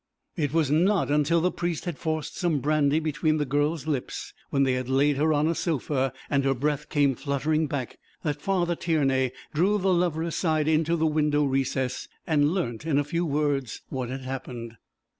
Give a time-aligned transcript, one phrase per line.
[0.35, 4.63] It was not until the priest had forced some brandy between the girl's lips, when
[4.63, 8.75] they had laid her on a sofa, and her breath came fluttering back, that Father
[8.75, 13.83] Tiernay drew the lover aside into the window recess and learnt in a few words
[13.89, 14.77] what had happened.